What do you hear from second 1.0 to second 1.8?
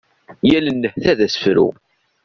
d asefru.